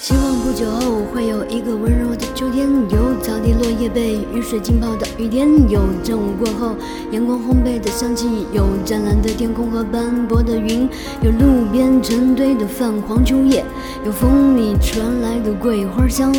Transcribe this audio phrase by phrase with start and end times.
[0.00, 6.76] 希望不久后会有一个温柔的秋天，有草地落叶被雨水浸泡的雨天，有正午过后
[7.10, 10.86] 阳光烘焙的香气，有湛蓝的天空和斑驳的云，
[11.22, 13.64] 有路边成堆的泛黄秋叶，
[14.04, 16.30] 有风里传来的桂花香，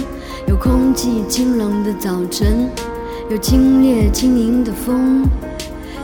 [0.47, 2.69] 有空气清冷的早晨，
[3.31, 5.27] 有清冽轻盈的风。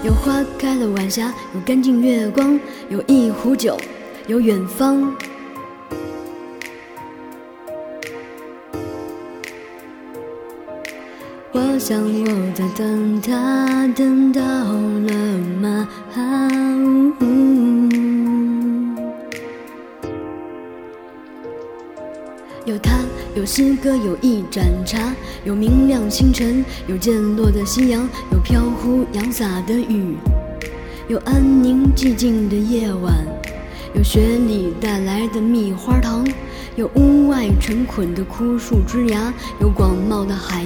[0.04, 3.78] 有花开的晚霞，有干净月光，有一壶酒，
[4.26, 5.16] 有远方。
[11.52, 15.14] 我想我在等他，等到了
[15.62, 15.88] 吗？
[22.64, 23.00] 有他，
[23.36, 30.16] 有诗歌，有一盏茶，有明亮清晨，有渐落的夕阳，有飘忽扬洒的雨，
[31.08, 33.26] 有安宁寂静的夜晚，
[33.96, 36.26] 有雪里带来的蜜花糖。
[36.78, 40.64] 有屋外成捆的枯树枝芽，有广袤的海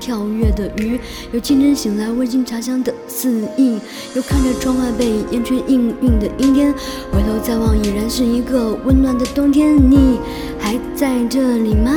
[0.00, 0.98] 跳跃的鱼，
[1.32, 3.78] 有清晨醒来温馨茶香的肆意，
[4.14, 6.72] 有看着窗外被烟圈氤氲的阴天，
[7.12, 9.76] 回头再望已然是一个温暖的冬天。
[9.76, 10.18] 你
[10.58, 11.92] 还在这里吗？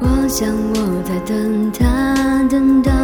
[0.00, 3.01] 我想我在等他，等到。